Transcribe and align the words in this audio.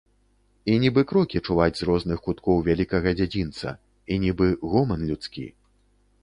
І 0.71 0.77
нібы 0.83 1.01
крокі 1.11 1.41
чуваць 1.47 1.75
з 1.79 1.87
розных 1.89 2.23
куткоў 2.27 2.63
вялікага 2.69 3.13
дзядзінца, 3.19 3.75
і 4.15 4.19
нібы 4.25 4.47
гоман 4.73 5.07
людскі. 5.13 5.47